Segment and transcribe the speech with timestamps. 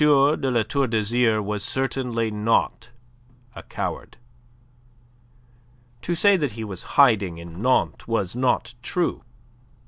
[0.01, 0.07] de
[0.49, 2.89] La Tour d'Azyr was certainly not
[3.55, 4.17] a coward.
[6.01, 9.23] To say that he was hiding in Nantes was not true.